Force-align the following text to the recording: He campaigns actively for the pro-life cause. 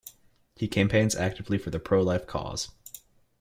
He 0.55 0.67
campaigns 0.67 1.13
actively 1.15 1.59
for 1.59 1.69
the 1.69 1.79
pro-life 1.79 2.25
cause. 2.25 2.71